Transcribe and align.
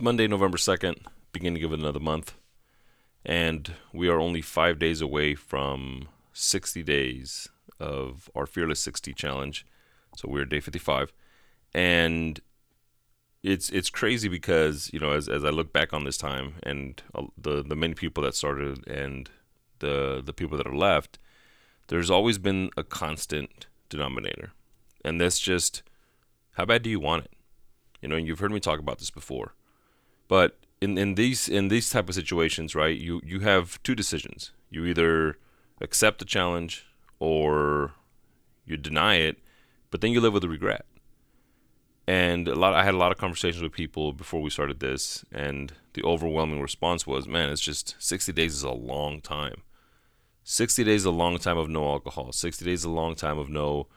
Monday, 0.00 0.28
November 0.28 0.56
2nd, 0.56 1.06
beginning 1.32 1.64
of 1.64 1.72
another 1.72 1.98
month. 1.98 2.36
And 3.24 3.74
we 3.92 4.08
are 4.08 4.20
only 4.20 4.40
five 4.40 4.78
days 4.78 5.00
away 5.00 5.34
from 5.34 6.06
60 6.32 6.84
days 6.84 7.48
of 7.80 8.30
our 8.32 8.46
Fearless 8.46 8.78
60 8.78 9.12
challenge. 9.12 9.66
So 10.16 10.28
we're 10.28 10.44
day 10.44 10.60
55. 10.60 11.12
And 11.74 12.40
it's 13.42 13.70
it's 13.70 13.90
crazy 13.90 14.28
because, 14.28 14.88
you 14.92 15.00
know, 15.00 15.10
as, 15.10 15.28
as 15.28 15.44
I 15.44 15.50
look 15.50 15.72
back 15.72 15.92
on 15.92 16.04
this 16.04 16.16
time 16.16 16.54
and 16.62 17.02
uh, 17.12 17.24
the, 17.36 17.64
the 17.64 17.76
many 17.76 17.94
people 17.94 18.22
that 18.22 18.36
started 18.36 18.86
and 18.86 19.28
the, 19.80 20.22
the 20.24 20.32
people 20.32 20.56
that 20.58 20.66
are 20.66 20.76
left, 20.76 21.18
there's 21.88 22.10
always 22.10 22.38
been 22.38 22.70
a 22.76 22.84
constant 22.84 23.66
denominator. 23.88 24.52
And 25.04 25.20
that's 25.20 25.40
just 25.40 25.82
how 26.52 26.66
bad 26.66 26.82
do 26.82 26.90
you 26.90 27.00
want 27.00 27.24
it? 27.24 27.32
You 28.00 28.08
know, 28.08 28.16
you've 28.16 28.38
heard 28.38 28.52
me 28.52 28.60
talk 28.60 28.78
about 28.78 29.00
this 29.00 29.10
before. 29.10 29.54
But 30.28 30.58
in, 30.80 30.96
in 30.96 31.14
these 31.14 31.48
in 31.48 31.68
these 31.68 31.90
type 31.90 32.08
of 32.08 32.14
situations, 32.14 32.74
right, 32.74 32.96
you, 32.96 33.20
you 33.24 33.40
have 33.40 33.82
two 33.82 33.94
decisions. 33.94 34.52
You 34.70 34.84
either 34.84 35.38
accept 35.80 36.18
the 36.18 36.24
challenge 36.24 36.86
or 37.18 37.92
you 38.64 38.76
deny 38.76 39.16
it, 39.16 39.38
but 39.90 40.00
then 40.00 40.12
you 40.12 40.20
live 40.20 40.34
with 40.34 40.42
the 40.42 40.48
regret. 40.48 40.84
And 42.06 42.48
a 42.48 42.54
lot 42.54 42.74
I 42.74 42.84
had 42.84 42.94
a 42.94 42.98
lot 42.98 43.12
of 43.12 43.18
conversations 43.18 43.62
with 43.62 43.72
people 43.72 44.12
before 44.12 44.40
we 44.40 44.50
started 44.50 44.80
this 44.80 45.24
and 45.32 45.72
the 45.94 46.02
overwhelming 46.04 46.60
response 46.60 47.06
was, 47.06 47.26
man, 47.26 47.50
it's 47.50 47.60
just 47.60 47.96
60 47.98 48.32
days 48.32 48.54
is 48.54 48.62
a 48.62 48.70
long 48.70 49.20
time. 49.20 49.62
60 50.44 50.84
days 50.84 51.02
is 51.02 51.04
a 51.04 51.10
long 51.10 51.36
time 51.38 51.58
of 51.58 51.68
no 51.68 51.86
alcohol. 51.86 52.32
60 52.32 52.64
days 52.64 52.80
is 52.80 52.84
a 52.84 52.90
long 52.90 53.14
time 53.14 53.38
of 53.38 53.50
no 53.50 53.88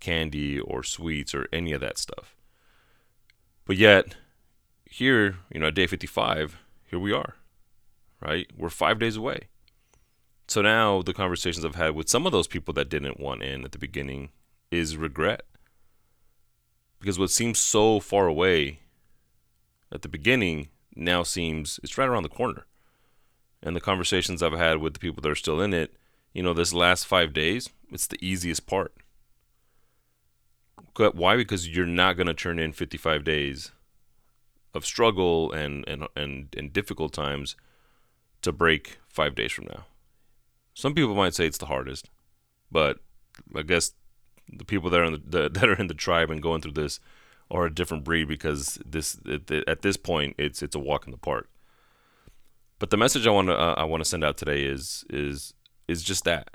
candy 0.00 0.58
or 0.60 0.82
sweets 0.82 1.34
or 1.34 1.48
any 1.52 1.72
of 1.72 1.80
that 1.80 1.98
stuff. 1.98 2.36
But 3.66 3.76
yet, 3.76 4.14
here, 4.88 5.36
you 5.52 5.60
know, 5.60 5.68
at 5.68 5.74
day 5.74 5.86
55, 5.86 6.58
here 6.90 6.98
we 6.98 7.12
are, 7.12 7.34
right? 8.20 8.50
We're 8.56 8.70
five 8.70 8.98
days 8.98 9.16
away. 9.16 9.48
So 10.46 10.62
now 10.62 11.02
the 11.02 11.12
conversations 11.12 11.64
I've 11.64 11.74
had 11.74 11.94
with 11.94 12.08
some 12.08 12.24
of 12.24 12.32
those 12.32 12.46
people 12.46 12.72
that 12.74 12.88
didn't 12.88 13.20
want 13.20 13.42
in 13.42 13.64
at 13.64 13.72
the 13.72 13.78
beginning 13.78 14.30
is 14.70 14.96
regret. 14.96 15.42
Because 16.98 17.18
what 17.18 17.30
seems 17.30 17.58
so 17.58 18.00
far 18.00 18.26
away 18.26 18.80
at 19.92 20.02
the 20.02 20.08
beginning 20.08 20.68
now 20.96 21.22
seems 21.22 21.78
it's 21.82 21.98
right 21.98 22.08
around 22.08 22.22
the 22.22 22.28
corner. 22.28 22.64
And 23.62 23.76
the 23.76 23.80
conversations 23.80 24.42
I've 24.42 24.52
had 24.52 24.78
with 24.78 24.94
the 24.94 25.00
people 25.00 25.20
that 25.20 25.30
are 25.30 25.36
still 25.36 25.60
in 25.60 25.74
it, 25.74 25.94
you 26.32 26.42
know, 26.42 26.54
this 26.54 26.72
last 26.72 27.06
five 27.06 27.32
days, 27.32 27.68
it's 27.90 28.06
the 28.06 28.24
easiest 28.24 28.66
part. 28.66 28.94
Why? 30.96 31.36
Because 31.36 31.68
you're 31.68 31.86
not 31.86 32.16
going 32.16 32.26
to 32.26 32.34
turn 32.34 32.58
in 32.58 32.72
55 32.72 33.22
days 33.22 33.72
of 34.78 34.86
struggle 34.86 35.52
and, 35.52 35.86
and, 35.86 36.08
and, 36.16 36.48
and 36.56 36.72
difficult 36.72 37.12
times 37.12 37.54
to 38.40 38.52
break 38.52 38.98
five 39.08 39.34
days 39.34 39.52
from 39.52 39.66
now. 39.66 39.84
Some 40.72 40.94
people 40.94 41.14
might 41.14 41.34
say 41.34 41.46
it's 41.46 41.58
the 41.58 41.66
hardest, 41.66 42.08
but 42.70 43.00
I 43.54 43.62
guess 43.62 43.92
the 44.48 44.64
people 44.64 44.88
that 44.90 45.00
are 45.00 45.04
in 45.04 45.12
the, 45.12 45.18
the 45.18 45.48
that 45.52 45.68
are 45.68 45.78
in 45.78 45.88
the 45.88 45.94
tribe 45.94 46.30
and 46.30 46.42
going 46.42 46.62
through 46.62 46.72
this 46.72 47.00
are 47.50 47.66
a 47.66 47.74
different 47.74 48.04
breed 48.04 48.28
because 48.28 48.78
this 48.84 49.18
at 49.66 49.82
this 49.82 49.96
point 49.96 50.34
it's 50.38 50.62
it's 50.62 50.76
a 50.76 50.78
walk 50.78 51.06
in 51.06 51.10
the 51.10 51.18
park. 51.18 51.48
But 52.78 52.90
the 52.90 52.96
message 52.96 53.26
I 53.26 53.30
want 53.30 53.48
to 53.48 53.58
uh, 53.58 53.74
I 53.76 53.84
want 53.84 54.02
to 54.02 54.08
send 54.08 54.24
out 54.24 54.36
today 54.36 54.64
is 54.64 55.04
is 55.10 55.54
is 55.88 56.02
just 56.02 56.24
that, 56.24 56.50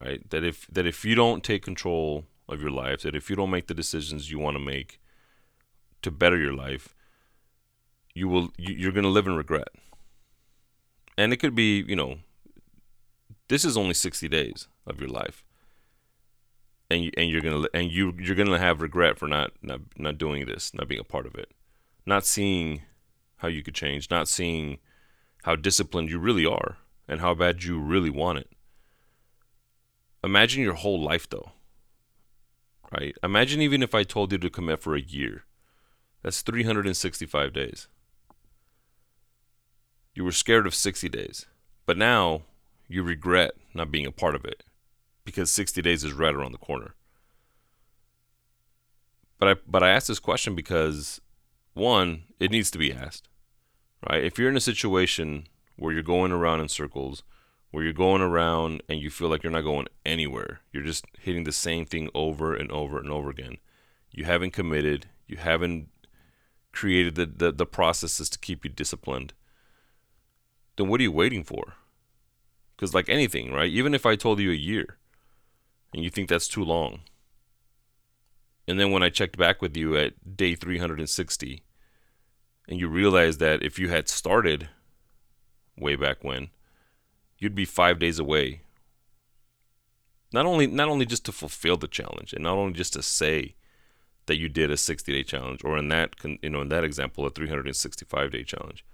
right? 0.00 0.28
That 0.30 0.44
if 0.44 0.66
that 0.68 0.86
if 0.86 1.04
you 1.04 1.14
don't 1.14 1.42
take 1.42 1.62
control 1.62 2.26
of 2.48 2.60
your 2.60 2.70
life, 2.70 3.02
that 3.02 3.16
if 3.16 3.30
you 3.30 3.36
don't 3.36 3.50
make 3.50 3.66
the 3.66 3.74
decisions 3.74 4.30
you 4.30 4.38
want 4.38 4.56
to 4.56 4.62
make 4.62 5.00
to 6.02 6.10
better 6.10 6.36
your 6.36 6.52
life, 6.52 6.94
you 8.14 8.28
will 8.28 8.50
you're 8.56 8.92
going 8.92 9.04
to 9.04 9.10
live 9.10 9.26
in 9.26 9.36
regret. 9.36 9.68
And 11.16 11.32
it 11.32 11.36
could 11.36 11.54
be, 11.54 11.84
you 11.86 11.96
know, 11.96 12.18
this 13.48 13.64
is 13.64 13.76
only 13.76 13.94
60 13.94 14.28
days 14.28 14.68
of 14.86 15.00
your 15.00 15.08
life. 15.08 15.44
And 16.90 17.04
you, 17.04 17.10
and 17.16 17.30
you're 17.30 17.40
going 17.40 17.62
to 17.62 17.70
and 17.74 17.90
you 17.90 18.14
you're 18.18 18.36
going 18.36 18.48
to 18.48 18.58
have 18.58 18.80
regret 18.80 19.18
for 19.18 19.26
not, 19.26 19.52
not 19.62 19.80
not 19.96 20.18
doing 20.18 20.46
this, 20.46 20.72
not 20.74 20.88
being 20.88 21.00
a 21.00 21.04
part 21.04 21.26
of 21.26 21.34
it. 21.34 21.50
Not 22.06 22.26
seeing 22.26 22.82
how 23.36 23.48
you 23.48 23.62
could 23.62 23.74
change, 23.74 24.10
not 24.10 24.28
seeing 24.28 24.78
how 25.42 25.56
disciplined 25.56 26.10
you 26.10 26.18
really 26.18 26.46
are 26.46 26.76
and 27.08 27.20
how 27.20 27.34
bad 27.34 27.64
you 27.64 27.80
really 27.80 28.10
want 28.10 28.38
it. 28.38 28.50
Imagine 30.22 30.62
your 30.62 30.74
whole 30.74 31.02
life 31.02 31.28
though. 31.28 31.52
Right? 32.92 33.16
Imagine 33.22 33.60
even 33.60 33.82
if 33.82 33.94
I 33.94 34.04
told 34.04 34.30
you 34.30 34.38
to 34.38 34.50
commit 34.50 34.80
for 34.80 34.94
a 34.94 35.00
year. 35.00 35.44
That's 36.22 36.42
365 36.42 37.52
days. 37.52 37.88
You 40.14 40.24
were 40.24 40.32
scared 40.32 40.66
of 40.66 40.74
60 40.74 41.08
days, 41.08 41.46
but 41.86 41.98
now 41.98 42.42
you 42.86 43.02
regret 43.02 43.52
not 43.74 43.90
being 43.90 44.06
a 44.06 44.12
part 44.12 44.34
of 44.34 44.44
it 44.44 44.62
because 45.24 45.50
60 45.50 45.82
days 45.82 46.04
is 46.04 46.12
right 46.12 46.34
around 46.34 46.52
the 46.52 46.58
corner. 46.58 46.94
But 49.38 49.48
I 49.48 49.60
but 49.66 49.82
I 49.82 49.90
asked 49.90 50.08
this 50.08 50.20
question 50.20 50.54
because 50.54 51.20
one, 51.74 52.22
it 52.38 52.52
needs 52.52 52.70
to 52.70 52.78
be 52.78 52.92
asked. 52.92 53.28
Right? 54.08 54.22
If 54.22 54.38
you're 54.38 54.48
in 54.48 54.56
a 54.56 54.60
situation 54.60 55.48
where 55.76 55.92
you're 55.92 56.02
going 56.02 56.30
around 56.30 56.60
in 56.60 56.68
circles, 56.68 57.24
where 57.72 57.82
you're 57.82 57.92
going 57.92 58.22
around 58.22 58.82
and 58.88 59.00
you 59.00 59.10
feel 59.10 59.28
like 59.28 59.42
you're 59.42 59.52
not 59.52 59.62
going 59.62 59.88
anywhere, 60.06 60.60
you're 60.72 60.84
just 60.84 61.04
hitting 61.18 61.42
the 61.42 61.52
same 61.52 61.84
thing 61.84 62.08
over 62.14 62.54
and 62.54 62.70
over 62.70 62.98
and 62.98 63.10
over 63.10 63.30
again. 63.30 63.56
You 64.12 64.24
haven't 64.24 64.52
committed, 64.52 65.06
you 65.26 65.38
haven't 65.38 65.88
created 66.70 67.16
the, 67.16 67.26
the, 67.26 67.52
the 67.52 67.66
processes 67.66 68.28
to 68.30 68.38
keep 68.38 68.64
you 68.64 68.70
disciplined 68.70 69.32
then 70.76 70.88
what 70.88 71.00
are 71.00 71.04
you 71.04 71.12
waiting 71.12 71.44
for? 71.44 71.74
Because, 72.74 72.94
like 72.94 73.08
anything, 73.08 73.52
right? 73.52 73.70
Even 73.70 73.94
if 73.94 74.04
I 74.04 74.16
told 74.16 74.40
you 74.40 74.50
a 74.50 74.54
year 74.54 74.98
and 75.92 76.02
you 76.02 76.10
think 76.10 76.28
that's 76.28 76.48
too 76.48 76.64
long, 76.64 77.00
and 78.66 78.80
then 78.80 78.90
when 78.90 79.02
I 79.02 79.10
checked 79.10 79.36
back 79.36 79.60
with 79.60 79.76
you 79.76 79.96
at 79.96 80.36
day 80.36 80.54
360, 80.54 81.62
and 82.68 82.80
you 82.80 82.88
realize 82.88 83.38
that 83.38 83.62
if 83.62 83.78
you 83.78 83.88
had 83.88 84.08
started 84.08 84.68
way 85.76 85.96
back 85.96 86.24
when, 86.24 86.48
you'd 87.38 87.54
be 87.54 87.64
five 87.64 87.98
days 87.98 88.18
away. 88.18 88.62
Not 90.32 90.46
only 90.46 90.66
not 90.66 90.88
only 90.88 91.06
just 91.06 91.24
to 91.26 91.32
fulfill 91.32 91.76
the 91.76 91.86
challenge, 91.88 92.32
and 92.32 92.42
not 92.42 92.56
only 92.56 92.72
just 92.72 92.92
to 92.94 93.02
say 93.02 93.54
that 94.26 94.38
you 94.38 94.48
did 94.48 94.70
a 94.70 94.76
60 94.76 95.12
day 95.12 95.22
challenge, 95.22 95.62
or 95.62 95.76
in 95.78 95.88
that 95.88 96.16
you 96.42 96.50
know 96.50 96.62
in 96.62 96.70
that 96.70 96.84
example 96.84 97.26
a 97.26 97.30
365 97.30 98.30
day 98.32 98.42
challenge, 98.42 98.84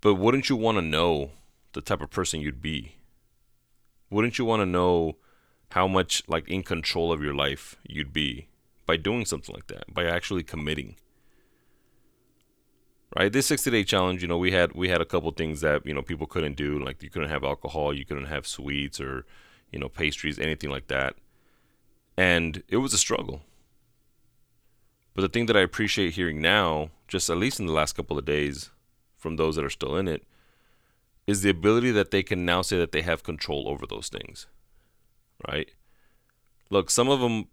but 0.00 0.14
wouldn't 0.14 0.48
you 0.48 0.56
want 0.56 0.78
to 0.78 0.82
know 0.82 1.30
the 1.72 1.80
type 1.80 2.00
of 2.00 2.10
person 2.10 2.40
you'd 2.40 2.62
be? 2.62 2.96
Wouldn't 4.10 4.38
you 4.38 4.44
want 4.44 4.60
to 4.60 4.66
know 4.66 5.16
how 5.70 5.86
much 5.86 6.22
like 6.26 6.48
in 6.48 6.62
control 6.62 7.12
of 7.12 7.22
your 7.22 7.34
life 7.34 7.76
you'd 7.86 8.12
be 8.12 8.48
by 8.86 8.96
doing 8.96 9.24
something 9.24 9.54
like 9.54 9.68
that, 9.68 9.92
by 9.92 10.04
actually 10.04 10.42
committing? 10.42 10.96
Right? 13.16 13.32
This 13.32 13.50
60-day 13.50 13.84
challenge, 13.84 14.22
you 14.22 14.28
know, 14.28 14.38
we 14.38 14.52
had 14.52 14.72
we 14.72 14.88
had 14.88 15.00
a 15.00 15.04
couple 15.04 15.30
things 15.32 15.60
that, 15.62 15.84
you 15.84 15.92
know, 15.92 16.02
people 16.02 16.26
couldn't 16.26 16.56
do, 16.56 16.78
like 16.78 17.02
you 17.02 17.10
couldn't 17.10 17.28
have 17.28 17.44
alcohol, 17.44 17.92
you 17.92 18.04
couldn't 18.04 18.26
have 18.26 18.46
sweets 18.46 19.00
or, 19.00 19.26
you 19.72 19.78
know, 19.78 19.88
pastries, 19.88 20.38
anything 20.38 20.70
like 20.70 20.86
that. 20.88 21.16
And 22.16 22.62
it 22.68 22.78
was 22.78 22.92
a 22.92 22.98
struggle. 22.98 23.42
But 25.14 25.22
the 25.22 25.28
thing 25.28 25.46
that 25.46 25.56
I 25.56 25.60
appreciate 25.60 26.14
hearing 26.14 26.40
now, 26.40 26.90
just 27.08 27.28
at 27.28 27.36
least 27.36 27.58
in 27.58 27.66
the 27.66 27.72
last 27.72 27.94
couple 27.94 28.16
of 28.16 28.24
days, 28.24 28.70
from 29.20 29.36
those 29.36 29.56
that 29.56 29.64
are 29.64 29.70
still 29.70 29.96
in 29.96 30.08
it 30.08 30.26
is 31.26 31.42
the 31.42 31.50
ability 31.50 31.90
that 31.92 32.10
they 32.10 32.22
can 32.22 32.44
now 32.44 32.62
say 32.62 32.78
that 32.78 32.90
they 32.90 33.02
have 33.02 33.22
control 33.22 33.68
over 33.68 33.86
those 33.86 34.08
things. 34.08 34.46
Right? 35.46 35.70
Look, 36.70 36.90
some 36.90 37.08
of 37.08 37.20
them, 37.20 37.46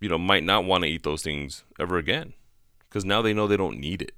you 0.00 0.08
know, 0.08 0.18
might 0.18 0.44
not 0.44 0.64
want 0.64 0.84
to 0.84 0.90
eat 0.90 1.02
those 1.02 1.22
things 1.22 1.64
ever 1.78 1.98
again 1.98 2.32
because 2.88 3.04
now 3.04 3.20
they 3.20 3.34
know 3.34 3.46
they 3.46 3.56
don't 3.56 3.78
need 3.78 4.00
it. 4.00 4.14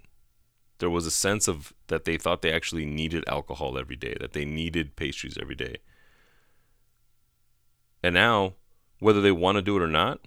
There 0.78 0.90
was 0.90 1.06
a 1.06 1.10
sense 1.10 1.48
of 1.48 1.72
that 1.88 2.04
they 2.04 2.16
thought 2.16 2.42
they 2.42 2.52
actually 2.52 2.86
needed 2.86 3.24
alcohol 3.26 3.78
every 3.78 3.96
day, 3.96 4.16
that 4.20 4.32
they 4.32 4.44
needed 4.44 4.94
pastries 4.94 5.36
every 5.40 5.56
day. 5.56 5.78
And 8.02 8.14
now, 8.14 8.54
whether 9.00 9.20
they 9.20 9.32
want 9.32 9.56
to 9.56 9.62
do 9.62 9.76
it 9.76 9.82
or 9.82 9.88
not, 9.88 10.20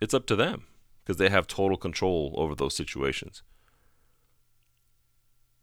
it's 0.00 0.14
up 0.14 0.26
to 0.26 0.36
them 0.36 0.64
because 1.04 1.18
they 1.18 1.28
have 1.28 1.46
total 1.46 1.76
control 1.76 2.34
over 2.36 2.54
those 2.54 2.74
situations 2.74 3.42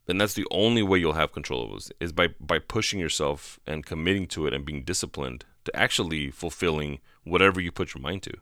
then 0.09 0.17
that's 0.17 0.33
the 0.33 0.47
only 0.49 0.81
way 0.81 0.97
you'll 0.97 1.13
have 1.13 1.31
control 1.31 1.63
of 1.65 1.77
it 1.77 1.91
is 1.99 2.11
by 2.11 2.29
by 2.39 2.57
pushing 2.57 2.99
yourself 2.99 3.59
and 3.67 3.85
committing 3.85 4.25
to 4.25 4.47
it 4.47 4.55
and 4.55 4.65
being 4.65 4.83
disciplined 4.83 5.45
to 5.65 5.75
actually 5.75 6.31
fulfilling 6.31 6.97
whatever 7.23 7.61
you 7.61 7.71
put 7.71 7.93
your 7.93 8.01
mind 8.01 8.23
to. 8.23 8.33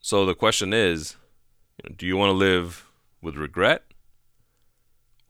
So 0.00 0.26
the 0.26 0.34
question 0.34 0.74
is, 0.74 1.16
you 1.78 1.88
know, 1.88 1.96
do 1.96 2.06
you 2.06 2.14
want 2.18 2.28
to 2.28 2.34
live 2.34 2.90
with 3.22 3.36
regret 3.36 3.84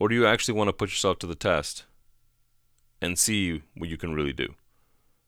or 0.00 0.08
do 0.08 0.16
you 0.16 0.26
actually 0.26 0.54
want 0.54 0.66
to 0.66 0.72
put 0.72 0.90
yourself 0.90 1.20
to 1.20 1.28
the 1.28 1.36
test 1.36 1.84
and 3.00 3.16
see 3.16 3.62
what 3.76 3.88
you 3.88 3.96
can 3.96 4.14
really 4.14 4.32
do? 4.32 4.54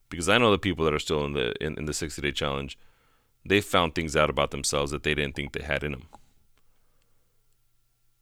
Because 0.08 0.28
I 0.28 0.37
know 0.37 0.50
the 0.50 0.58
people 0.58 0.84
that 0.84 0.94
are 0.94 0.99
still 0.99 1.25
in 1.25 1.34
the 1.34 1.54
in, 1.64 1.78
in 1.78 1.84
the 1.84 1.94
60 1.94 2.20
day 2.20 2.32
challenge, 2.32 2.76
they 3.44 3.61
found 3.61 3.94
things 3.94 4.16
out 4.16 4.31
about 4.31 4.50
themselves 4.50 4.90
that 4.90 5.04
they 5.04 5.14
didn't 5.14 5.37
think 5.37 5.52
they 5.52 5.62
had 5.62 5.84
in 5.84 5.93
them 5.93 6.08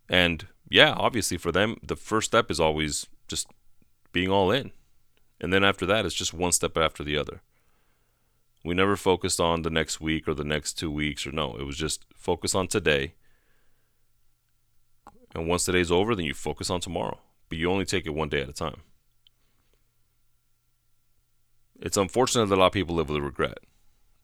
And 0.08 0.46
yeah, 0.68 0.94
obviously 0.96 1.36
for 1.36 1.52
them, 1.52 1.76
the 1.82 1.96
first 1.96 2.30
step 2.30 2.50
is 2.50 2.60
always 2.60 3.06
just 3.28 3.48
being 4.12 4.30
all 4.30 4.50
in. 4.50 4.72
And 5.40 5.52
then 5.52 5.64
after 5.64 5.86
that, 5.86 6.06
it's 6.06 6.14
just 6.14 6.32
one 6.32 6.52
step 6.52 6.76
after 6.76 7.04
the 7.04 7.16
other. 7.16 7.42
We 8.64 8.74
never 8.74 8.96
focused 8.96 9.40
on 9.40 9.62
the 9.62 9.70
next 9.70 10.00
week 10.00 10.26
or 10.26 10.34
the 10.34 10.44
next 10.44 10.74
two 10.74 10.90
weeks 10.90 11.26
or 11.26 11.32
no, 11.32 11.56
it 11.56 11.64
was 11.64 11.76
just 11.76 12.04
focus 12.14 12.54
on 12.54 12.66
today. 12.66 13.14
And 15.34 15.46
once 15.46 15.64
today's 15.64 15.92
over, 15.92 16.14
then 16.14 16.24
you 16.24 16.34
focus 16.34 16.70
on 16.70 16.80
tomorrow. 16.80 17.20
But 17.48 17.58
you 17.58 17.70
only 17.70 17.84
take 17.84 18.06
it 18.06 18.14
one 18.14 18.28
day 18.28 18.40
at 18.40 18.48
a 18.48 18.52
time. 18.52 18.80
It's 21.80 21.96
unfortunate 21.96 22.46
that 22.46 22.54
a 22.54 22.58
lot 22.58 22.68
of 22.68 22.72
people 22.72 22.96
live 22.96 23.10
with 23.10 23.22
regret, 23.22 23.58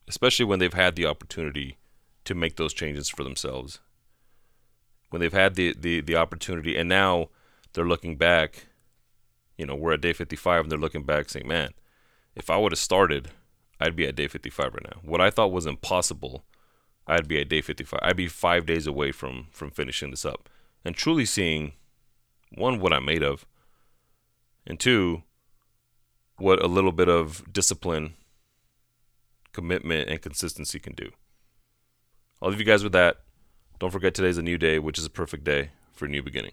especially 0.08 0.46
when 0.46 0.58
they've 0.58 0.72
had 0.72 0.96
the 0.96 1.06
opportunity 1.06 1.76
to 2.24 2.34
make 2.34 2.56
those 2.56 2.72
changes 2.72 3.08
for 3.08 3.24
themselves. 3.24 3.80
When 5.12 5.20
they've 5.20 5.30
had 5.30 5.56
the, 5.56 5.76
the, 5.78 6.00
the 6.00 6.16
opportunity 6.16 6.74
and 6.74 6.88
now 6.88 7.28
they're 7.74 7.84
looking 7.84 8.16
back, 8.16 8.68
you 9.58 9.66
know, 9.66 9.74
we're 9.74 9.92
at 9.92 10.00
day 10.00 10.14
55 10.14 10.62
and 10.62 10.72
they're 10.72 10.78
looking 10.78 11.02
back 11.02 11.28
saying, 11.28 11.46
man, 11.46 11.72
if 12.34 12.48
I 12.48 12.56
would 12.56 12.72
have 12.72 12.78
started, 12.78 13.28
I'd 13.78 13.94
be 13.94 14.06
at 14.06 14.16
day 14.16 14.26
55 14.26 14.72
right 14.72 14.84
now. 14.84 15.00
What 15.02 15.20
I 15.20 15.28
thought 15.28 15.52
was 15.52 15.66
impossible, 15.66 16.44
I'd 17.06 17.28
be 17.28 17.38
at 17.38 17.50
day 17.50 17.60
55. 17.60 18.00
I'd 18.02 18.16
be 18.16 18.26
five 18.26 18.64
days 18.64 18.86
away 18.86 19.12
from, 19.12 19.48
from 19.50 19.70
finishing 19.70 20.10
this 20.10 20.24
up 20.24 20.48
and 20.82 20.94
truly 20.94 21.26
seeing 21.26 21.72
one, 22.54 22.80
what 22.80 22.94
I'm 22.94 23.04
made 23.04 23.22
of, 23.22 23.44
and 24.66 24.80
two, 24.80 25.24
what 26.38 26.62
a 26.62 26.68
little 26.68 26.90
bit 26.90 27.10
of 27.10 27.52
discipline, 27.52 28.14
commitment, 29.52 30.08
and 30.08 30.22
consistency 30.22 30.78
can 30.78 30.94
do. 30.94 31.10
I'll 32.40 32.48
leave 32.48 32.60
you 32.60 32.64
guys 32.64 32.82
with 32.82 32.92
that. 32.94 33.18
Don't 33.82 33.90
forget 33.90 34.14
today's 34.14 34.38
a 34.38 34.42
new 34.42 34.58
day, 34.58 34.78
which 34.78 34.96
is 34.96 35.04
a 35.04 35.10
perfect 35.10 35.42
day 35.42 35.70
for 35.92 36.04
a 36.04 36.08
new 36.08 36.22
beginning. 36.22 36.52